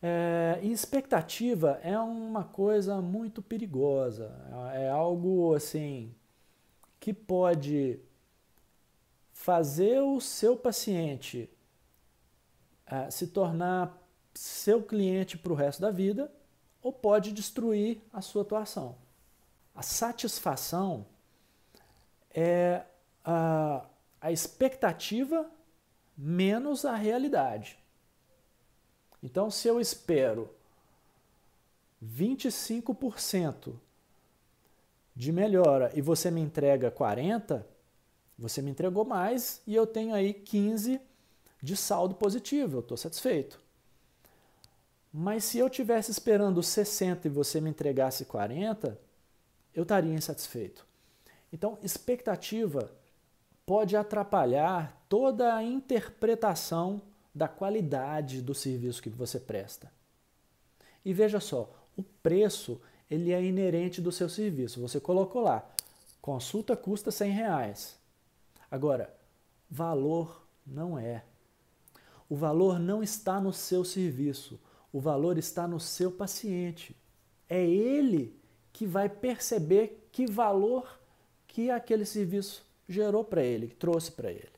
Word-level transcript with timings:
É, 0.00 0.60
e 0.62 0.70
expectativa 0.70 1.80
é 1.82 1.98
uma 1.98 2.44
coisa 2.44 3.00
muito 3.02 3.42
perigosa, 3.42 4.30
é 4.74 4.88
algo 4.88 5.54
assim 5.54 6.14
que 7.00 7.12
pode 7.12 7.98
fazer 9.32 10.00
o 10.00 10.20
seu 10.20 10.56
paciente 10.56 11.50
é, 12.86 13.10
se 13.10 13.28
tornar 13.28 13.96
seu 14.34 14.82
cliente 14.82 15.36
para 15.36 15.52
o 15.52 15.56
resto 15.56 15.80
da 15.80 15.90
vida 15.90 16.32
ou 16.82 16.92
pode 16.92 17.32
destruir 17.32 18.00
a 18.12 18.20
sua 18.20 18.42
atuação. 18.42 18.96
A 19.74 19.82
satisfação 19.82 21.06
é 22.30 22.84
a, 23.24 23.84
a 24.20 24.32
expectativa 24.32 25.50
menos 26.16 26.84
a 26.84 26.94
realidade. 26.94 27.78
Então, 29.22 29.50
se 29.50 29.66
eu 29.66 29.80
espero 29.80 30.48
25% 32.04 33.74
de 35.14 35.32
melhora 35.32 35.90
e 35.94 36.00
você 36.00 36.30
me 36.30 36.40
entrega 36.40 36.90
40, 36.90 37.66
você 38.38 38.62
me 38.62 38.70
entregou 38.70 39.04
mais 39.04 39.60
e 39.66 39.74
eu 39.74 39.86
tenho 39.86 40.14
aí 40.14 40.32
15 40.32 41.00
de 41.60 41.76
saldo 41.76 42.14
positivo, 42.14 42.76
eu 42.76 42.80
estou 42.80 42.96
satisfeito. 42.96 43.60
Mas 45.12 45.44
se 45.44 45.58
eu 45.58 45.68
tivesse 45.68 46.10
esperando 46.10 46.62
60 46.62 47.26
e 47.26 47.30
você 47.30 47.60
me 47.60 47.70
entregasse 47.70 48.24
40, 48.24 48.98
eu 49.74 49.82
estaria 49.82 50.14
insatisfeito. 50.14 50.86
Então, 51.52 51.78
expectativa 51.82 52.92
pode 53.66 53.96
atrapalhar 53.96 55.04
toda 55.08 55.54
a 55.54 55.64
interpretação 55.64 57.02
da 57.38 57.46
qualidade 57.46 58.42
do 58.42 58.52
serviço 58.52 59.00
que 59.00 59.08
você 59.08 59.38
presta. 59.38 59.92
E 61.04 61.14
veja 61.14 61.38
só, 61.38 61.72
o 61.96 62.02
preço 62.02 62.80
ele 63.08 63.32
é 63.32 63.40
inerente 63.40 64.00
do 64.00 64.10
seu 64.10 64.28
serviço. 64.28 64.80
Você 64.80 64.98
colocou 64.98 65.40
lá, 65.40 65.64
consulta 66.20 66.76
custa 66.76 67.12
100 67.12 67.30
reais. 67.30 67.96
Agora, 68.68 69.14
valor 69.70 70.42
não 70.66 70.98
é. 70.98 71.22
O 72.28 72.34
valor 72.34 72.80
não 72.80 73.04
está 73.04 73.40
no 73.40 73.52
seu 73.52 73.84
serviço, 73.84 74.60
o 74.92 75.00
valor 75.00 75.38
está 75.38 75.68
no 75.68 75.78
seu 75.78 76.10
paciente. 76.10 76.94
É 77.48 77.64
ele 77.64 78.36
que 78.72 78.84
vai 78.84 79.08
perceber 79.08 80.08
que 80.10 80.26
valor 80.26 81.00
que 81.46 81.70
aquele 81.70 82.04
serviço 82.04 82.66
gerou 82.88 83.22
para 83.22 83.44
ele, 83.44 83.68
que 83.68 83.76
trouxe 83.76 84.10
para 84.10 84.30
ele. 84.32 84.57